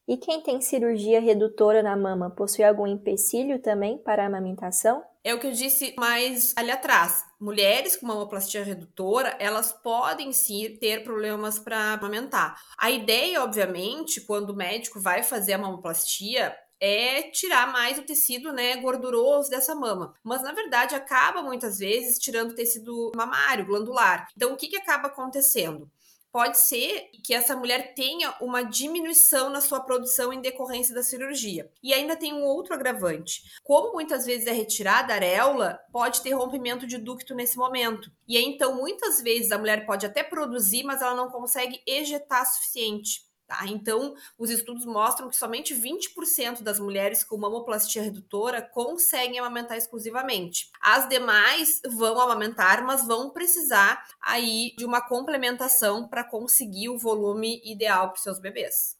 E 0.08 0.16
quem 0.16 0.40
tem 0.40 0.60
cirurgia 0.60 1.20
redutora 1.20 1.82
na 1.82 1.96
mama 1.96 2.30
possui 2.30 2.62
algum 2.62 2.86
empecilho 2.86 3.58
também 3.60 3.98
para 3.98 4.22
a 4.22 4.26
amamentação? 4.26 5.02
É 5.24 5.34
o 5.34 5.40
que 5.40 5.48
eu 5.48 5.52
disse 5.52 5.92
mais 5.98 6.54
ali 6.56 6.70
atrás. 6.70 7.24
Mulheres 7.40 7.96
com 7.96 8.06
mamoplastia 8.06 8.62
redutora, 8.62 9.36
elas 9.40 9.72
podem 9.72 10.32
sim 10.32 10.76
ter 10.76 11.02
problemas 11.02 11.58
para 11.58 11.94
amamentar. 11.94 12.62
A 12.78 12.88
ideia, 12.88 13.42
obviamente, 13.42 14.20
quando 14.20 14.50
o 14.50 14.56
médico 14.56 15.00
vai 15.00 15.24
fazer 15.24 15.54
a 15.54 15.58
mamoplastia, 15.58 16.56
é 16.78 17.22
tirar 17.22 17.72
mais 17.72 17.98
o 17.98 18.02
tecido, 18.02 18.52
né, 18.52 18.76
gorduroso 18.76 19.50
dessa 19.50 19.74
mama. 19.74 20.14
Mas 20.22 20.42
na 20.42 20.52
verdade 20.52 20.94
acaba 20.94 21.42
muitas 21.42 21.78
vezes 21.78 22.18
tirando 22.18 22.54
tecido 22.54 23.10
mamário, 23.16 23.66
glandular. 23.66 24.28
Então 24.36 24.52
o 24.52 24.56
que, 24.56 24.68
que 24.68 24.76
acaba 24.76 25.08
acontecendo? 25.08 25.90
Pode 26.36 26.58
ser 26.58 27.08
que 27.24 27.32
essa 27.32 27.56
mulher 27.56 27.94
tenha 27.94 28.36
uma 28.42 28.62
diminuição 28.62 29.48
na 29.48 29.62
sua 29.62 29.80
produção 29.80 30.34
em 30.34 30.42
decorrência 30.42 30.94
da 30.94 31.02
cirurgia. 31.02 31.72
E 31.82 31.94
ainda 31.94 32.14
tem 32.14 32.34
um 32.34 32.44
outro 32.44 32.74
agravante. 32.74 33.40
Como 33.64 33.94
muitas 33.94 34.26
vezes 34.26 34.46
é 34.46 34.52
retirada 34.52 35.14
a 35.14 35.16
areola, 35.16 35.80
pode 35.90 36.20
ter 36.20 36.34
rompimento 36.34 36.86
de 36.86 36.98
ducto 36.98 37.34
nesse 37.34 37.56
momento. 37.56 38.12
E 38.28 38.36
aí, 38.36 38.44
então, 38.44 38.76
muitas 38.76 39.22
vezes 39.22 39.50
a 39.50 39.56
mulher 39.56 39.86
pode 39.86 40.04
até 40.04 40.22
produzir, 40.22 40.84
mas 40.84 41.00
ela 41.00 41.14
não 41.14 41.30
consegue 41.30 41.80
ejetar 41.86 42.44
suficiente. 42.44 43.25
Tá? 43.46 43.64
Então, 43.68 44.14
os 44.36 44.50
estudos 44.50 44.84
mostram 44.84 45.28
que 45.28 45.36
somente 45.36 45.72
20% 45.72 46.62
das 46.62 46.80
mulheres 46.80 47.22
com 47.22 47.36
mamoplastia 47.36 48.02
redutora 48.02 48.60
conseguem 48.60 49.38
amamentar 49.38 49.78
exclusivamente. 49.78 50.68
As 50.82 51.08
demais 51.08 51.80
vão 51.86 52.20
amamentar, 52.20 52.84
mas 52.84 53.06
vão 53.06 53.30
precisar 53.30 54.04
aí 54.20 54.74
de 54.76 54.84
uma 54.84 55.00
complementação 55.00 56.08
para 56.08 56.24
conseguir 56.24 56.88
o 56.88 56.98
volume 56.98 57.62
ideal 57.64 58.08
para 58.08 58.20
seus 58.20 58.40
bebês. 58.40 58.96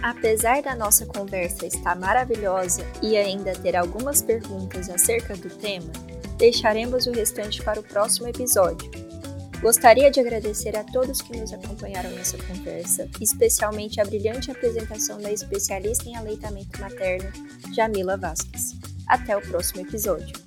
Apesar 0.00 0.62
da 0.62 0.76
nossa 0.76 1.04
conversa 1.06 1.66
estar 1.66 1.96
maravilhosa 1.96 2.82
e 3.02 3.16
ainda 3.16 3.54
ter 3.54 3.74
algumas 3.74 4.22
perguntas 4.22 4.88
acerca 4.88 5.34
do 5.34 5.48
tema, 5.48 5.90
deixaremos 6.36 7.06
o 7.06 7.12
restante 7.12 7.62
para 7.62 7.80
o 7.80 7.82
próximo 7.82 8.28
episódio. 8.28 9.13
Gostaria 9.64 10.10
de 10.10 10.20
agradecer 10.20 10.76
a 10.76 10.84
todos 10.84 11.22
que 11.22 11.34
nos 11.38 11.50
acompanharam 11.50 12.10
nessa 12.10 12.36
conversa, 12.36 13.08
especialmente 13.18 13.98
a 13.98 14.04
brilhante 14.04 14.50
apresentação 14.50 15.18
da 15.18 15.32
especialista 15.32 16.06
em 16.06 16.14
aleitamento 16.14 16.78
materno, 16.78 17.32
Jamila 17.74 18.14
Vasques. 18.14 18.74
Até 19.08 19.34
o 19.34 19.40
próximo 19.40 19.80
episódio. 19.80 20.43